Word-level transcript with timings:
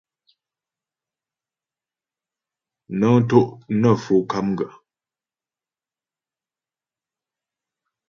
Nə́ŋ 2.99 3.15
tó' 3.29 3.51
nə 3.79 3.89
Fo 4.03 4.15
KAMGA. 4.31 4.67